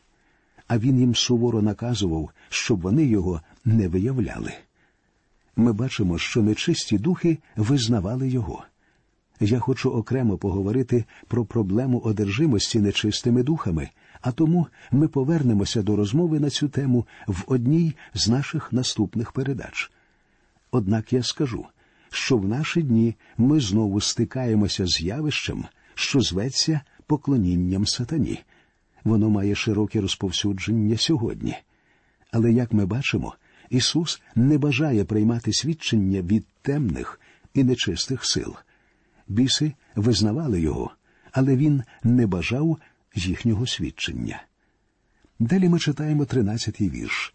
А 0.72 0.78
він 0.78 0.98
їм 0.98 1.14
суворо 1.14 1.62
наказував, 1.62 2.30
щоб 2.48 2.80
вони 2.80 3.04
його 3.04 3.40
не 3.64 3.88
виявляли. 3.88 4.52
Ми 5.56 5.72
бачимо, 5.72 6.18
що 6.18 6.42
нечисті 6.42 6.98
духи 6.98 7.38
визнавали 7.56 8.28
його. 8.28 8.64
Я 9.40 9.58
хочу 9.58 9.90
окремо 9.90 10.38
поговорити 10.38 11.04
про 11.28 11.44
проблему 11.44 11.98
одержимості 11.98 12.80
нечистими 12.80 13.42
духами, 13.42 13.88
а 14.20 14.32
тому 14.32 14.66
ми 14.90 15.08
повернемося 15.08 15.82
до 15.82 15.96
розмови 15.96 16.40
на 16.40 16.50
цю 16.50 16.68
тему 16.68 17.06
в 17.26 17.42
одній 17.46 17.94
з 18.14 18.28
наших 18.28 18.72
наступних 18.72 19.32
передач. 19.32 19.90
Однак 20.70 21.12
я 21.12 21.22
скажу, 21.22 21.66
що 22.10 22.36
в 22.36 22.48
наші 22.48 22.82
дні 22.82 23.14
ми 23.38 23.60
знову 23.60 24.00
стикаємося 24.00 24.86
з 24.86 25.00
явищем, 25.00 25.64
що 25.94 26.20
зветься 26.20 26.80
поклонінням 27.06 27.86
сатані. 27.86 28.40
Воно 29.04 29.30
має 29.30 29.54
широке 29.54 30.00
розповсюдження 30.00 30.96
сьогодні. 30.96 31.56
Але, 32.30 32.52
як 32.52 32.72
ми 32.72 32.86
бачимо, 32.86 33.34
Ісус 33.70 34.22
не 34.34 34.58
бажає 34.58 35.04
приймати 35.04 35.52
свідчення 35.52 36.22
від 36.22 36.46
темних 36.62 37.20
і 37.54 37.64
нечистих 37.64 38.24
сил. 38.24 38.54
Біси 39.28 39.72
визнавали 39.96 40.60
його, 40.60 40.90
але 41.32 41.56
він 41.56 41.82
не 42.02 42.26
бажав 42.26 42.78
їхнього 43.14 43.66
свідчення. 43.66 44.42
Далі 45.38 45.68
ми 45.68 45.78
читаємо 45.78 46.24
тринадцятий 46.24 46.90
вірш, 46.90 47.34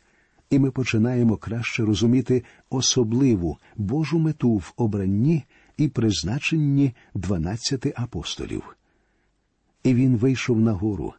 і 0.49 0.59
ми 0.59 0.71
починаємо 0.71 1.37
краще 1.37 1.83
розуміти 1.83 2.43
особливу 2.69 3.57
Божу 3.75 4.19
мету 4.19 4.55
в 4.55 4.73
обранні 4.77 5.43
і 5.77 5.87
призначенні 5.87 6.93
дванадцяти 7.13 7.93
апостолів. 7.95 8.77
І 9.83 9.93
він 9.93 10.17
вийшов 10.17 10.59
на 10.59 10.71
гору 10.71 11.13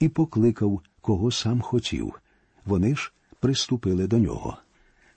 і 0.00 0.08
покликав, 0.08 0.80
кого 1.00 1.30
сам 1.30 1.60
хотів. 1.60 2.20
Вони 2.64 2.96
ж 2.96 3.12
приступили 3.40 4.06
до 4.06 4.18
нього. 4.18 4.56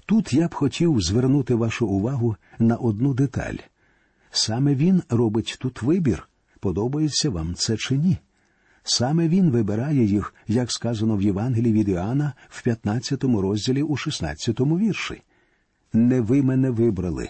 Тут 0.05 0.33
я 0.33 0.47
б 0.47 0.53
хотів 0.53 1.01
звернути 1.01 1.55
вашу 1.55 1.87
увагу 1.87 2.35
на 2.59 2.75
одну 2.75 3.13
деталь. 3.13 3.55
Саме 4.31 4.75
він 4.75 5.03
робить 5.09 5.57
тут 5.59 5.81
вибір, 5.81 6.29
подобається 6.59 7.29
вам 7.29 7.55
це 7.55 7.77
чи 7.77 7.97
ні. 7.97 8.17
Саме 8.83 9.27
він 9.27 9.51
вибирає 9.51 10.05
їх, 10.05 10.35
як 10.47 10.71
сказано 10.71 11.17
в 11.17 11.21
Євангелії 11.21 11.73
від 11.73 11.89
Іоанна 11.89 12.33
в 12.49 12.63
15 12.63 13.23
розділі 13.23 13.83
у 13.83 13.97
16 13.97 14.59
вірші. 14.59 15.21
Не 15.93 16.21
ви 16.21 16.41
мене 16.41 16.69
вибрали, 16.69 17.29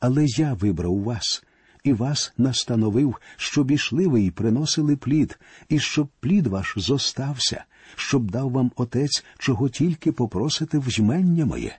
але 0.00 0.24
я 0.26 0.54
вибрав 0.54 1.02
вас, 1.02 1.44
і 1.86 1.92
вас 1.92 2.32
настановив, 2.38 3.16
щоб 3.36 3.70
ішли 3.70 4.06
ви 4.06 4.22
і 4.22 4.30
приносили 4.30 4.96
плід, 4.96 5.38
і 5.68 5.78
щоб 5.78 6.08
плід 6.20 6.46
ваш 6.46 6.74
зостався, 6.76 7.64
щоб 7.96 8.30
дав 8.30 8.50
вам 8.50 8.72
отець, 8.76 9.24
чого 9.38 9.68
тільки 9.68 10.12
попросите 10.12 10.78
в 10.78 10.90
жмення 10.90 11.46
моє. 11.46 11.78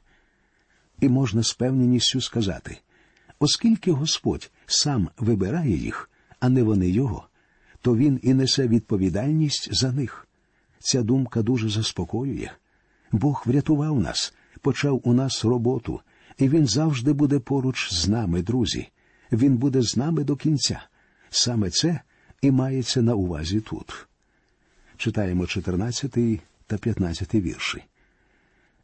І 0.99 1.09
можна 1.09 1.43
з 1.43 1.53
певненістю 1.53 2.21
сказати 2.21 2.77
оскільки 3.39 3.91
Господь 3.91 4.51
сам 4.65 5.09
вибирає 5.17 5.77
їх, 5.77 6.09
а 6.39 6.49
не 6.49 6.63
вони 6.63 6.89
його, 6.89 7.27
то 7.81 7.95
він 7.95 8.19
і 8.23 8.33
несе 8.33 8.67
відповідальність 8.67 9.69
за 9.71 9.91
них. 9.91 10.27
Ця 10.79 11.03
думка 11.03 11.41
дуже 11.41 11.69
заспокоює. 11.69 12.49
Бог 13.11 13.43
врятував 13.45 13.99
нас, 13.99 14.33
почав 14.61 15.01
у 15.03 15.13
нас 15.13 15.45
роботу, 15.45 16.01
і 16.37 16.49
Він 16.49 16.67
завжди 16.67 17.13
буде 17.13 17.39
поруч 17.39 17.93
з 17.93 18.07
нами, 18.07 18.41
друзі. 18.41 18.89
Він 19.31 19.57
буде 19.57 19.81
з 19.81 19.97
нами 19.97 20.23
до 20.23 20.35
кінця. 20.35 20.81
Саме 21.29 21.69
це 21.69 22.01
і 22.41 22.51
мається 22.51 23.01
на 23.01 23.15
увазі 23.15 23.61
тут. 23.61 24.07
Читаємо 24.97 25.47
14 25.47 26.17
та 26.67 26.77
15 26.77 27.35
вірші. 27.35 27.83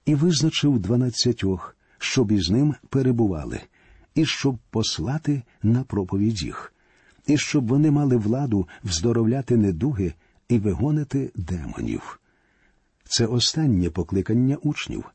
І 0.05 0.15
визначив 0.15 0.79
дванадцятьох, 0.79 1.75
щоб 1.97 2.31
із 2.31 2.50
ним 2.50 2.75
перебували, 2.89 3.62
і 4.15 4.25
щоб 4.25 4.57
послати 4.69 5.43
на 5.63 5.83
проповідь 5.83 6.43
їх, 6.43 6.73
і 7.27 7.38
щоб 7.38 7.67
вони 7.67 7.91
мали 7.91 8.17
владу 8.17 8.67
вздоровляти 8.83 9.57
недуги 9.57 10.13
і 10.50 10.59
вигонити 10.59 11.31
демонів. 11.35 12.19
Це 13.05 13.25
останнє 13.25 13.89
покликання 13.89 14.55
учнів. 14.55 15.05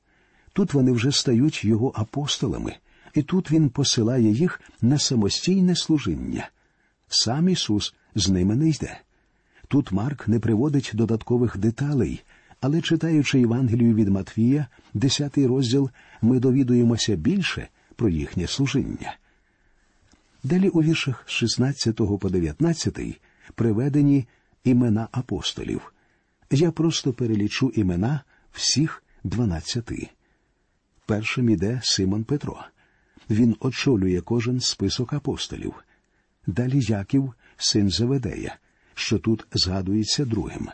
Тут 0.52 0.74
вони 0.74 0.92
вже 0.92 1.12
стають 1.12 1.64
його 1.64 1.92
апостолами, 1.94 2.76
і 3.14 3.22
тут 3.22 3.50
він 3.50 3.68
посилає 3.68 4.30
їх 4.30 4.60
на 4.82 4.98
самостійне 4.98 5.76
служіння. 5.76 6.48
Сам 7.08 7.48
Ісус 7.48 7.94
з 8.14 8.28
ними 8.28 8.56
не 8.56 8.68
йде. 8.68 9.00
Тут 9.68 9.92
Марк 9.92 10.28
не 10.28 10.38
приводить 10.38 10.90
додаткових 10.94 11.58
деталей, 11.58 12.22
але 12.60 12.80
читаючи 12.80 13.40
Євангелію 13.40 13.94
від 13.94 14.08
Матвія, 14.08 14.66
10 14.94 15.38
розділ, 15.38 15.90
ми 16.22 16.40
довідуємося 16.40 17.16
більше 17.16 17.68
про 17.96 18.08
їхнє 18.08 18.46
служіння. 18.46 19.16
Далі 20.42 20.68
у 20.68 20.82
віршах 20.82 21.24
з 21.26 21.30
16 21.30 21.96
по 22.20 22.30
19 22.30 23.20
приведені 23.54 24.26
імена 24.64 25.08
апостолів. 25.12 25.92
Я 26.50 26.70
просто 26.70 27.12
перелічу 27.12 27.72
імена 27.74 28.20
всіх 28.52 29.02
дванадцяти. 29.24 30.08
Першим 31.06 31.48
іде 31.48 31.80
Симон 31.84 32.24
Петро. 32.24 32.64
Він 33.30 33.56
очолює 33.60 34.20
кожен 34.20 34.60
список 34.60 35.12
апостолів. 35.12 35.74
Далі 36.46 36.80
Яків, 36.80 37.34
син 37.56 37.90
Заведея, 37.90 38.56
що 38.94 39.18
тут 39.18 39.46
згадується 39.52 40.24
другим. 40.24 40.68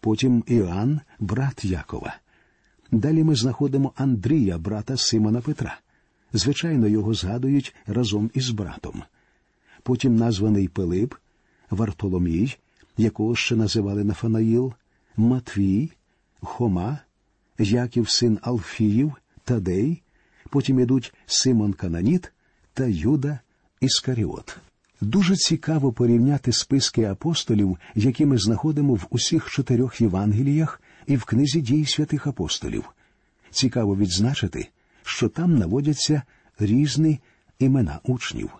Потім 0.00 0.44
Іоанн, 0.46 1.00
брат 1.20 1.64
Якова. 1.64 2.16
Далі 2.90 3.24
ми 3.24 3.34
знаходимо 3.34 3.92
Андрія, 3.96 4.58
брата 4.58 4.96
Симона 4.96 5.40
Петра. 5.40 5.78
Звичайно, 6.32 6.86
його 6.88 7.14
згадують 7.14 7.74
разом 7.86 8.30
із 8.34 8.50
братом. 8.50 9.02
Потім 9.82 10.16
названий 10.16 10.68
Пилип, 10.68 11.14
Вартоломій, 11.70 12.56
якого 12.96 13.36
ще 13.36 13.56
називали 13.56 14.04
Нафанаїл, 14.04 14.72
Матвій, 15.16 15.92
Хома, 16.40 16.98
Яків 17.58 18.08
син 18.10 18.38
Алфіїв, 18.42 19.12
Тадей, 19.44 20.02
потім 20.54 20.80
ідуть 20.80 21.14
Симон 21.26 21.72
Кананіт 21.72 22.32
та 22.74 22.84
Юда 22.86 23.38
Іскаріот. 23.80 24.56
Дуже 25.00 25.36
цікаво 25.36 25.92
порівняти 25.92 26.52
списки 26.52 27.04
апостолів, 27.04 27.78
які 27.94 28.26
ми 28.26 28.38
знаходимо 28.38 28.94
в 28.94 29.06
усіх 29.10 29.50
чотирьох 29.50 30.00
Євангеліях 30.00 30.82
і 31.06 31.16
в 31.16 31.24
книзі 31.24 31.60
дій 31.60 31.86
святих 31.86 32.26
апостолів. 32.26 32.84
Цікаво 33.50 33.96
відзначити, 33.96 34.68
що 35.02 35.28
там 35.28 35.58
наводяться 35.58 36.22
різні 36.58 37.20
імена 37.58 38.00
учнів. 38.04 38.50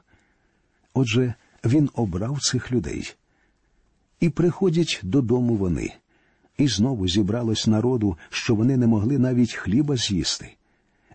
Отже, 0.94 1.34
він 1.64 1.90
обрав 1.94 2.40
цих 2.40 2.72
людей. 2.72 3.14
І 4.20 4.28
приходять 4.28 5.00
додому 5.02 5.56
вони, 5.56 5.92
і 6.58 6.68
знову 6.68 7.08
зібралось 7.08 7.66
народу, 7.66 8.18
що 8.30 8.54
вони 8.54 8.76
не 8.76 8.86
могли 8.86 9.18
навіть 9.18 9.52
хліба 9.52 9.96
з'їсти. 9.96 10.56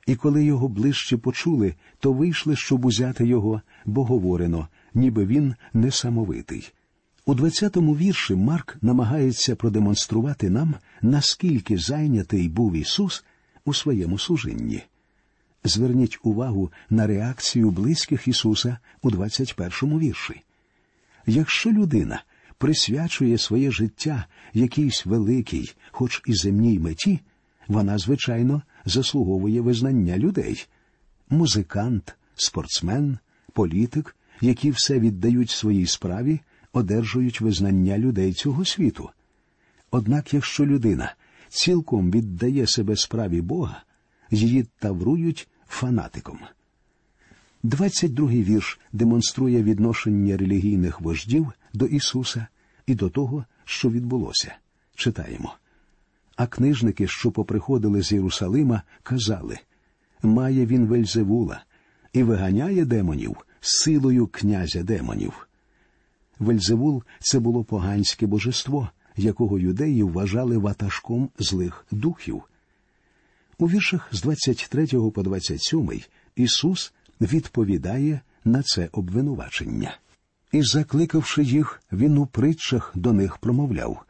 І 0.09 0.15
коли 0.15 0.45
його 0.45 0.67
ближче 0.67 1.17
почули, 1.17 1.75
то 1.99 2.13
вийшли, 2.13 2.55
щоб 2.55 2.85
узяти 2.85 3.27
його, 3.27 3.61
бо 3.85 4.03
говорено, 4.05 4.67
ніби 4.93 5.25
він 5.25 5.55
несамовитий. 5.73 6.73
У 7.25 7.33
20-му 7.33 7.95
вірші 7.95 8.35
Марк 8.35 8.77
намагається 8.81 9.55
продемонструвати 9.55 10.49
нам, 10.49 10.75
наскільки 11.01 11.77
зайнятий 11.77 12.49
був 12.49 12.73
Ісус 12.75 13.25
у 13.65 13.73
своєму 13.73 14.19
служінні. 14.19 14.83
Зверніть 15.63 16.19
увагу 16.23 16.71
на 16.89 17.07
реакцію 17.07 17.71
близьких 17.71 18.27
Ісуса 18.27 18.77
у 19.01 19.11
21-му 19.11 19.99
вірші. 19.99 20.41
Якщо 21.25 21.71
людина 21.71 22.23
присвячує 22.57 23.37
своє 23.37 23.71
життя 23.71 24.25
якійсь 24.53 25.05
великій, 25.05 25.71
хоч 25.91 26.21
і 26.25 26.33
земній 26.33 26.79
меті, 26.79 27.19
вона, 27.67 27.97
звичайно, 27.97 28.61
заслуговує 28.86 29.62
визнання 29.62 30.17
людей. 30.17 30.67
Музикант, 31.29 32.15
спортсмен, 32.36 33.17
політик, 33.53 34.15
які 34.41 34.71
все 34.71 35.00
віддають 35.00 35.50
своїй 35.50 35.86
справі, 35.86 36.39
одержують 36.74 37.41
визнання 37.41 37.98
людей 37.98 38.33
цього 38.33 38.65
світу. 38.65 39.09
Однак, 39.91 40.33
якщо 40.33 40.65
людина 40.65 41.15
цілком 41.50 42.12
віддає 42.12 42.67
себе 42.67 42.95
справі 42.95 43.41
Бога, 43.41 43.83
її 44.31 44.65
таврують 44.79 45.48
фанатиком. 45.67 46.39
22-й 47.63 48.43
вірш 48.43 48.79
демонструє 48.91 49.63
відношення 49.63 50.38
релігійних 50.38 51.01
вождів 51.01 51.51
до 51.74 51.86
Ісуса 51.86 52.48
і 52.88 52.95
до 52.95 53.09
того, 53.09 53.45
що 53.65 53.89
відбулося. 53.89 54.55
Читаємо. 54.95 55.53
А 56.39 56.48
книжники, 56.48 57.08
що 57.08 57.31
поприходили 57.31 58.01
з 58.01 58.12
Єрусалима, 58.12 58.81
казали 59.03 59.57
Має 60.24 60.66
він 60.66 60.87
Вельзевула 60.87 61.63
і 62.13 62.24
виганяє 62.24 62.85
демонів 62.85 63.37
силою 63.61 64.27
князя 64.27 64.83
демонів. 64.83 65.48
Вельзевул 66.40 67.03
це 67.20 67.40
було 67.40 67.63
поганське 67.63 68.27
божество, 68.27 68.90
якого 69.16 69.59
юдеї 69.59 70.03
вважали 70.03 70.57
ватажком 70.57 71.29
злих 71.40 71.85
духів. 71.92 72.44
У 73.57 73.70
віршах 73.70 74.09
з 74.11 74.22
23 74.22 74.87
по 74.87 75.24
27 75.24 75.92
Ісус 76.35 76.94
відповідає 77.22 78.22
на 78.46 78.63
це 78.63 78.90
обвинувачення. 78.92 79.98
І, 80.51 80.61
закликавши 80.63 81.44
їх, 81.44 81.81
він 81.92 82.18
у 82.18 82.25
притчах 82.25 82.92
до 82.96 83.13
них 83.13 83.37
промовляв 83.37 84.05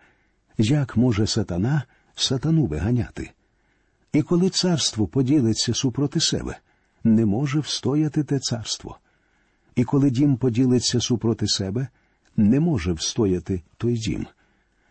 як 0.60 0.97
може 0.97 1.27
сатана 1.27 1.84
сатану 2.21 2.65
виганяти? 2.65 3.32
І 4.13 4.21
коли 4.21 4.49
царство 4.49 5.08
поділиться 5.08 5.73
супроти 5.73 6.19
себе, 6.19 6.55
не 7.03 7.25
може 7.25 7.60
встояти 7.60 8.23
те 8.23 8.39
царство. 8.39 8.97
І 9.75 9.84
коли 9.84 10.10
дім 10.10 10.38
поділиться 10.38 11.01
супроти 11.01 11.47
себе, 11.47 11.88
не 12.38 12.60
може 12.60 12.93
встояти 12.93 13.62
той 13.77 13.97
дім. 13.97 14.27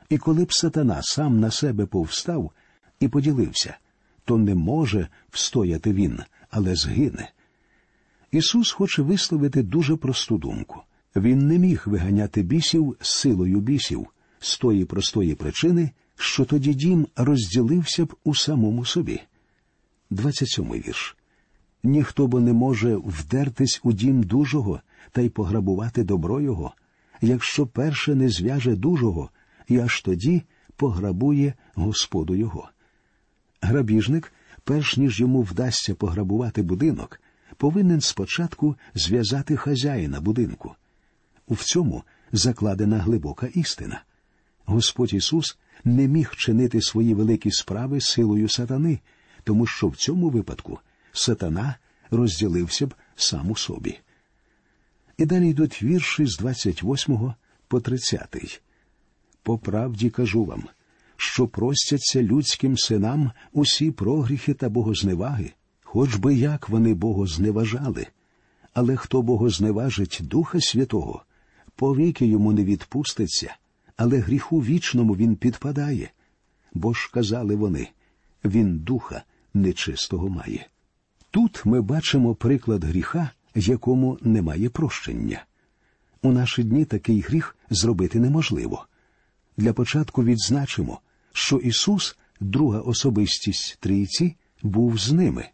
І 0.08 0.18
коли 0.18 0.44
б 0.44 0.52
сатана 0.52 1.02
сам 1.02 1.40
на 1.40 1.50
себе 1.50 1.86
повстав 1.86 2.50
і 3.00 3.08
поділився, 3.08 3.76
то 4.24 4.38
не 4.38 4.54
може 4.54 5.08
встояти 5.30 5.92
він, 5.92 6.20
але 6.50 6.76
згине. 6.76 7.30
Ісус 8.30 8.72
хоче 8.72 9.02
висловити 9.02 9.62
дуже 9.62 9.96
просту 9.96 10.38
думку. 10.38 10.82
Він 11.16 11.46
не 11.46 11.58
міг 11.58 11.82
виганяти 11.86 12.42
бісів 12.42 12.96
силою 13.00 13.60
бісів 13.60 14.06
з 14.40 14.58
тої 14.58 14.84
простої 14.84 15.34
причини, 15.34 15.90
що 16.18 16.44
тоді 16.44 16.74
дім 16.74 17.06
розділився 17.16 18.04
б 18.04 18.14
у 18.24 18.34
самому 18.34 18.84
собі. 18.84 19.20
27 20.10 20.72
вірш. 20.72 21.16
Ніхто 21.82 22.26
бо 22.26 22.40
не 22.40 22.52
може 22.52 22.96
вдертись 22.96 23.80
у 23.82 23.92
дім 23.92 24.22
дужого 24.22 24.80
та 25.12 25.20
й 25.20 25.28
пограбувати 25.28 26.04
добро 26.04 26.40
його, 26.40 26.72
якщо 27.20 27.66
перше 27.66 28.14
не 28.14 28.28
зв'яже 28.28 28.76
дужого, 28.76 29.30
і 29.68 29.78
аж 29.78 30.02
тоді 30.02 30.42
пограбує 30.76 31.54
Господу 31.74 32.34
його. 32.34 32.68
Грабіжник, 33.60 34.32
перш 34.64 34.96
ніж 34.96 35.20
йому 35.20 35.42
вдасться 35.42 35.94
пограбувати 35.94 36.62
будинок, 36.62 37.20
повинен 37.56 38.00
спочатку 38.00 38.76
зв'язати 38.94 39.56
хазяїна 39.56 40.20
будинку. 40.20 40.74
У 41.46 41.56
цьому 41.56 42.02
закладена 42.32 42.98
глибока 42.98 43.46
істина. 43.46 44.02
Господь 44.68 45.14
Ісус 45.14 45.58
не 45.84 46.08
міг 46.08 46.34
чинити 46.36 46.82
свої 46.82 47.14
великі 47.14 47.50
справи 47.50 48.00
силою 48.00 48.48
сатани, 48.48 48.98
тому 49.44 49.66
що 49.66 49.88
в 49.88 49.96
цьому 49.96 50.28
випадку 50.28 50.78
сатана 51.12 51.74
розділився 52.10 52.86
б 52.86 52.94
сам 53.16 53.50
у 53.50 53.56
собі. 53.56 53.98
І 55.18 55.26
далі 55.26 55.50
йдуть 55.50 55.82
вірші 55.82 56.26
з 56.26 56.36
28 56.36 57.34
по 57.68 57.80
30. 57.80 58.60
По 59.42 59.58
правді 59.58 60.10
кажу 60.10 60.44
вам, 60.44 60.64
що 61.16 61.46
простяться 61.46 62.22
людським 62.22 62.78
синам 62.78 63.32
усі 63.52 63.90
прогріхи 63.90 64.54
та 64.54 64.68
богозневаги, 64.68 65.52
хоч 65.82 66.16
би 66.16 66.34
як 66.34 66.68
вони 66.68 66.94
богозневажали. 66.94 68.06
Але 68.74 68.96
хто 68.96 69.22
богозневажить 69.22 70.18
Духа 70.20 70.60
Святого, 70.60 71.22
повіки 71.76 72.26
йому 72.26 72.52
не 72.52 72.64
відпуститься, 72.64 73.56
але 73.98 74.18
гріху 74.18 74.58
вічному 74.58 75.16
він 75.16 75.36
підпадає. 75.36 76.10
Бо 76.74 76.94
ж 76.94 77.10
казали 77.12 77.56
вони 77.56 77.88
він 78.44 78.78
духа 78.78 79.22
нечистого 79.54 80.28
має. 80.28 80.66
Тут 81.30 81.66
ми 81.66 81.80
бачимо 81.80 82.34
приклад 82.34 82.84
гріха, 82.84 83.30
якому 83.54 84.18
немає 84.22 84.68
прощення. 84.68 85.44
У 86.22 86.32
наші 86.32 86.62
дні 86.62 86.84
такий 86.84 87.20
гріх 87.20 87.56
зробити 87.70 88.20
неможливо. 88.20 88.86
Для 89.56 89.72
початку 89.72 90.24
відзначимо, 90.24 91.00
що 91.32 91.56
Ісус, 91.56 92.18
друга 92.40 92.80
особистість 92.80 93.78
трійці, 93.80 94.36
був 94.62 94.98
з 94.98 95.12
ними, 95.12 95.48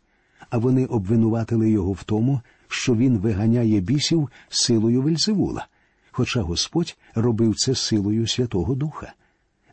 а 0.50 0.58
вони 0.58 0.86
обвинуватили 0.86 1.70
його 1.70 1.92
в 1.92 2.02
тому, 2.02 2.40
що 2.68 2.94
він 2.94 3.18
виганяє 3.18 3.80
бісів 3.80 4.30
силою 4.48 5.02
Вельзевула, 5.02 5.66
хоча 6.16 6.40
Господь 6.40 6.96
робив 7.14 7.54
це 7.56 7.74
силою 7.74 8.26
Святого 8.26 8.74
Духа. 8.74 9.12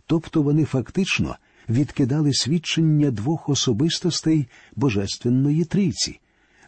Тобто 0.06 0.42
вони 0.42 0.66
фактично 0.66 1.36
відкидали 1.70 2.34
свідчення 2.34 3.12
двох 3.12 3.50
особистостей 3.50 4.48
Божественної 4.76 5.66
трійці. 5.66 6.20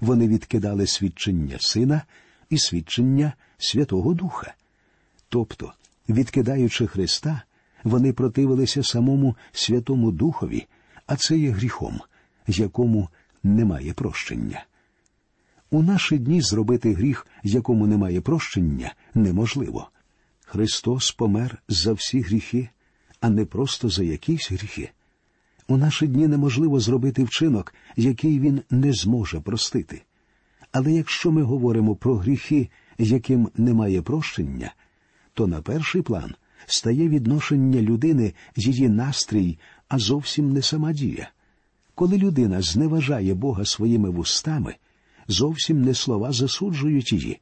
Вони 0.02 0.28
відкидали 0.28 0.88
свідчення 0.88 1.58
Сина 1.60 2.02
і 2.50 2.58
свідчення 2.58 3.34
Святого 3.58 4.14
Духа. 4.14 4.54
Тобто, 5.30 5.74
відкидаючи 6.10 6.88
Христа, 6.88 7.42
вони 7.84 8.14
противилися 8.14 8.84
самому 8.84 9.36
Святому 9.52 10.12
Духові, 10.12 10.68
а 11.08 11.16
це 11.16 11.38
є 11.38 11.52
гріхом, 11.52 12.02
якому 12.48 13.10
немає 13.44 13.94
прощення. 13.94 14.66
У 15.74 15.84
наші 15.84 16.18
дні 16.18 16.42
зробити 16.42 16.94
гріх, 16.94 17.28
якому 17.44 17.88
немає 17.88 18.22
прощення, 18.22 18.94
неможливо. 19.14 19.90
Христос 20.46 21.12
помер 21.12 21.58
за 21.68 21.94
всі 21.94 22.22
гріхи, 22.22 22.70
а 23.22 23.30
не 23.30 23.46
просто 23.46 23.90
за 23.90 24.04
якісь 24.04 24.52
гріхи. 24.52 24.90
У 25.68 25.78
наші 25.78 26.08
дні 26.08 26.28
неможливо 26.28 26.80
зробити 26.80 27.24
вчинок, 27.24 27.74
який 27.96 28.40
він 28.40 28.62
не 28.70 28.94
зможе 28.94 29.40
простити. 29.40 30.02
Але 30.72 30.92
якщо 30.92 31.32
ми 31.32 31.44
говоримо 31.44 31.96
про 31.96 32.16
гріхи, 32.16 32.70
яким 32.98 33.50
немає 33.58 34.02
прощення, 34.02 34.74
то 35.34 35.48
на 35.48 35.62
перший 35.62 36.02
план 36.02 36.36
стає 36.66 37.10
відношення 37.10 37.82
людини, 37.82 38.34
її 38.56 38.90
настрій, 38.90 39.60
а 39.88 40.00
зовсім 40.00 40.54
не 40.54 40.62
сама 40.62 40.94
дія. 40.94 41.32
Коли 41.96 42.18
людина 42.18 42.62
зневажає 42.62 43.34
Бога 43.34 43.66
своїми 43.66 44.10
вустами, 44.10 44.76
зовсім 45.28 45.82
не 45.82 45.94
слова 45.94 46.32
засуджують 46.32 47.14
її, 47.14 47.40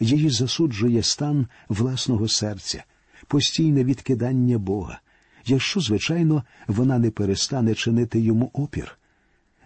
її 0.00 0.30
засуджує 0.30 1.02
стан 1.02 1.46
власного 1.68 2.28
серця, 2.28 2.84
постійне 3.26 3.84
відкидання 3.84 4.58
Бога, 4.58 5.00
якщо, 5.46 5.80
звичайно, 5.80 6.44
вона 6.66 6.98
не 6.98 7.10
перестане 7.10 7.74
чинити 7.74 8.20
йому 8.20 8.50
опір. 8.52 8.98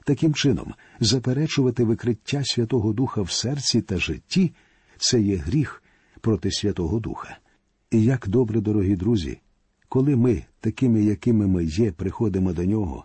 Таким 0.04 0.34
чином, 0.34 0.74
заперечувати 1.00 1.84
викриття 1.84 2.42
Святого 2.44 2.92
Духа 2.92 3.22
в 3.22 3.30
серці 3.30 3.82
та 3.82 3.98
житті 3.98 4.52
це 4.98 5.20
є 5.20 5.36
гріх 5.36 5.82
проти 6.20 6.50
Святого 6.50 7.00
Духа. 7.00 7.38
І 7.90 8.04
як 8.04 8.28
добре, 8.28 8.60
дорогі 8.60 8.96
друзі, 8.96 9.40
коли 9.88 10.16
ми, 10.16 10.44
такими, 10.60 11.04
якими 11.04 11.46
ми 11.46 11.64
є, 11.64 11.92
приходимо 11.92 12.52
до 12.52 12.64
нього 12.64 13.04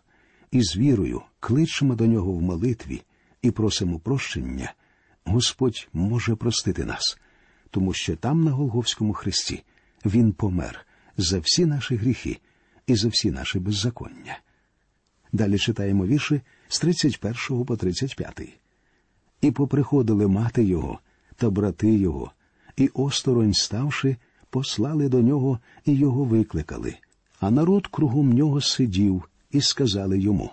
і 0.52 0.64
з 0.64 0.78
вірою 0.78 1.22
кличемо 1.40 1.96
до 1.96 2.08
нього 2.08 2.32
в 2.32 2.42
молитві 2.42 3.02
і 3.46 3.52
просимо 3.52 4.00
прощення, 4.00 4.74
Господь 5.26 5.88
може 5.94 6.36
простити 6.36 6.86
нас, 6.86 7.18
тому 7.70 7.94
що 7.94 8.16
там, 8.16 8.44
на 8.44 8.52
Голговському 8.52 9.14
хресті, 9.14 9.64
Він 10.06 10.34
помер 10.34 10.86
за 11.18 11.40
всі 11.40 11.66
наші 11.66 11.96
гріхи 11.96 12.40
і 12.88 12.96
за 12.96 13.08
всі 13.08 13.32
наші 13.32 13.60
беззаконня. 13.60 14.40
Далі 15.32 15.58
читаємо 15.58 16.06
вірші 16.06 16.42
з 16.68 16.80
31 16.80 17.66
по 17.66 17.78
35. 17.78 18.42
І 19.42 19.52
поприходили 19.52 20.28
мати 20.28 20.64
його 20.64 21.00
та 21.36 21.50
брати 21.50 21.94
його, 21.94 22.32
і 22.78 22.88
осторонь 22.94 23.54
ставши, 23.54 24.18
послали 24.50 25.10
до 25.10 25.22
нього 25.22 25.60
і 25.86 25.96
його 25.96 26.24
викликали. 26.24 26.96
А 27.40 27.52
народ 27.52 27.88
кругом 27.88 28.34
нього 28.34 28.62
сидів 28.62 29.30
і 29.52 29.62
сказали 29.62 30.20
йому 30.20 30.52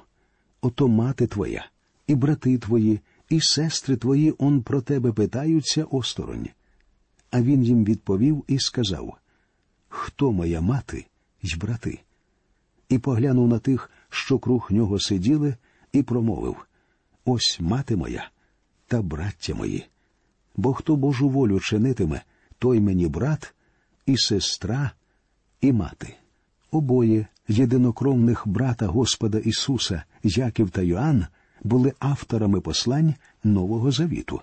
Ото 0.60 0.88
мати 0.88 1.26
твоя, 1.26 1.66
і 2.06 2.14
брати 2.14 2.58
твої, 2.58 3.00
і 3.28 3.40
сестри 3.40 3.96
твої 3.96 4.34
он 4.38 4.62
про 4.62 4.80
тебе 4.80 5.12
питаються 5.12 5.84
осторонь. 5.84 6.48
А 7.30 7.42
він 7.42 7.62
їм 7.62 7.84
відповів 7.84 8.44
і 8.48 8.58
сказав 8.58 9.16
Хто 9.88 10.32
моя 10.32 10.60
мати 10.60 11.06
й 11.42 11.56
брати? 11.56 12.00
І 12.88 12.98
поглянув 12.98 13.48
на 13.48 13.58
тих, 13.58 13.90
що 14.10 14.38
круг 14.38 14.68
нього 14.70 15.00
сиділи, 15.00 15.56
і 15.92 16.02
промовив 16.02 16.56
Ось 17.24 17.58
мати 17.60 17.96
моя 17.96 18.30
та 18.86 19.02
браття 19.02 19.54
мої. 19.54 19.86
Бо 20.56 20.72
хто 20.72 20.96
Божу 20.96 21.28
волю 21.28 21.60
чинитиме, 21.60 22.22
той 22.58 22.80
мені 22.80 23.08
брат, 23.08 23.54
і 24.06 24.16
сестра, 24.16 24.90
і 25.60 25.72
мати. 25.72 26.14
Обоє 26.70 27.26
єдинокровних 27.48 28.48
брата 28.48 28.86
Господа 28.86 29.38
Ісуса, 29.38 30.02
Яків 30.22 30.70
та 30.70 30.82
Йоанн, 30.82 31.26
були 31.64 31.92
авторами 31.98 32.60
послань 32.60 33.14
Нового 33.44 33.90
Завіту. 33.90 34.40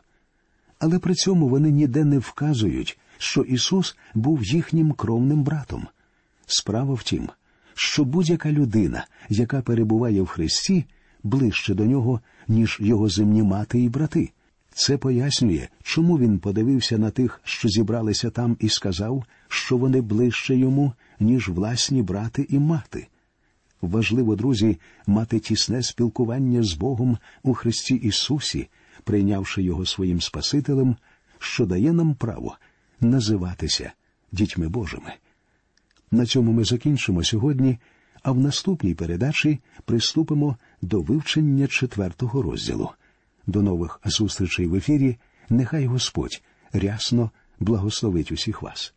Але 0.80 1.00
при 1.00 1.16
цьому 1.16 1.50
вони 1.50 1.72
ніде 1.72 2.06
не 2.06 2.18
вказують, 2.18 3.00
що 3.18 3.42
Ісус 3.42 3.98
був 4.14 4.44
їхнім 4.44 4.92
кровним 4.92 5.44
братом. 5.44 5.88
Справа 6.46 6.94
в 6.94 7.04
тім, 7.04 7.30
що 7.74 8.04
будь-яка 8.04 8.52
людина, 8.52 9.08
яка 9.30 9.62
перебуває 9.62 10.22
в 10.22 10.28
Христі, 10.28 10.86
ближче 11.24 11.74
до 11.74 11.86
нього, 11.86 12.22
ніж 12.48 12.78
його 12.82 13.10
земні 13.10 13.44
мати 13.44 13.82
і 13.82 13.90
брати. 13.90 14.32
Це 14.74 14.98
пояснює, 14.98 15.68
чому 15.84 16.18
він 16.18 16.40
подивився 16.40 16.98
на 16.98 17.10
тих, 17.10 17.42
що 17.44 17.70
зібралися 17.70 18.30
там, 18.30 18.58
і 18.60 18.70
сказав, 18.70 19.24
що 19.48 19.78
вони 19.78 20.02
ближче 20.02 20.56
йому, 20.56 20.94
ніж 21.20 21.50
власні 21.50 22.02
брати 22.02 22.46
і 22.50 22.60
мати. 22.60 23.08
Важливо, 23.82 24.36
друзі, 24.36 24.78
мати 25.08 25.40
тісне 25.40 25.84
спілкування 25.84 26.64
з 26.64 26.74
Богом 26.74 27.18
у 27.44 27.54
Христі 27.54 27.96
Ісусі, 27.96 28.68
прийнявши 29.04 29.64
Його 29.64 29.86
своїм 29.86 30.22
Спасителем, 30.22 30.96
що 31.40 31.66
дає 31.66 31.94
нам 31.94 32.16
право 32.16 32.58
називатися 33.02 33.92
дітьми 34.32 34.70
Божими. 34.70 35.14
На 36.12 36.26
цьому 36.26 36.52
ми 36.52 36.64
закінчимо 36.64 37.24
сьогодні, 37.24 37.78
а 38.24 38.32
в 38.32 38.40
наступній 38.40 38.94
передачі 38.94 39.60
приступимо 39.86 40.58
до 40.82 41.02
вивчення 41.02 41.68
четвертого 41.68 42.42
розділу. 42.42 42.90
До 43.48 43.62
нових 43.62 44.02
зустрічей 44.06 44.68
в 44.68 44.76
ефірі. 44.76 45.18
Нехай 45.50 45.86
Господь 45.86 46.42
рясно 46.74 47.32
благословить 47.60 48.32
усіх 48.32 48.62
вас. 48.62 48.94